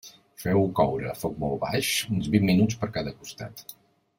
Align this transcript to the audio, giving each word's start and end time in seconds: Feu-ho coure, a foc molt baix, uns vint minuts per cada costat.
Feu-ho 0.43 0.61
coure, 0.79 1.09
a 1.11 1.13
foc 1.25 1.35
molt 1.43 1.61
baix, 1.65 1.91
uns 2.17 2.33
vint 2.37 2.49
minuts 2.51 2.81
per 2.85 2.91
cada 2.97 3.15
costat. 3.19 3.63